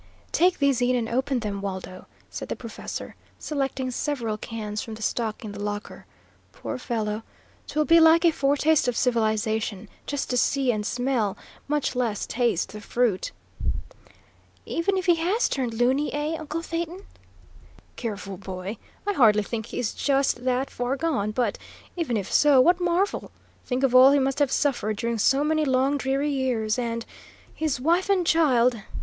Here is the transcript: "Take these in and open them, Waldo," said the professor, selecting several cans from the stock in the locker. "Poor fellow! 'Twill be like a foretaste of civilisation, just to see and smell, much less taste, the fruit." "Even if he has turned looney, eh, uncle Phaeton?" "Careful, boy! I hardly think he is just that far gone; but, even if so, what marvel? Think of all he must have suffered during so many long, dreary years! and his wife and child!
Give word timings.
"Take 0.31 0.57
these 0.57 0.81
in 0.81 0.95
and 0.95 1.07
open 1.07 1.41
them, 1.41 1.61
Waldo," 1.61 2.07
said 2.31 2.49
the 2.49 2.55
professor, 2.55 3.13
selecting 3.37 3.91
several 3.91 4.35
cans 4.35 4.81
from 4.81 4.95
the 4.95 5.01
stock 5.03 5.45
in 5.45 5.51
the 5.51 5.61
locker. 5.61 6.07
"Poor 6.51 6.79
fellow! 6.79 7.21
'Twill 7.67 7.85
be 7.85 7.99
like 7.99 8.25
a 8.25 8.31
foretaste 8.31 8.87
of 8.87 8.97
civilisation, 8.97 9.87
just 10.07 10.31
to 10.31 10.37
see 10.37 10.71
and 10.71 10.87
smell, 10.87 11.37
much 11.67 11.95
less 11.95 12.25
taste, 12.25 12.69
the 12.71 12.81
fruit." 12.81 13.31
"Even 14.65 14.97
if 14.97 15.05
he 15.05 15.13
has 15.17 15.47
turned 15.47 15.75
looney, 15.75 16.11
eh, 16.15 16.35
uncle 16.35 16.63
Phaeton?" 16.63 17.05
"Careful, 17.95 18.37
boy! 18.37 18.77
I 19.05 19.13
hardly 19.13 19.43
think 19.43 19.67
he 19.67 19.77
is 19.77 19.93
just 19.93 20.43
that 20.45 20.71
far 20.71 20.95
gone; 20.95 21.29
but, 21.29 21.59
even 21.95 22.17
if 22.17 22.33
so, 22.33 22.59
what 22.59 22.81
marvel? 22.81 23.29
Think 23.65 23.83
of 23.83 23.93
all 23.93 24.13
he 24.13 24.17
must 24.17 24.39
have 24.39 24.51
suffered 24.51 24.95
during 24.97 25.19
so 25.19 25.43
many 25.43 25.63
long, 25.63 25.99
dreary 25.99 26.31
years! 26.31 26.79
and 26.79 27.05
his 27.53 27.79
wife 27.79 28.09
and 28.09 28.25
child! 28.25 28.81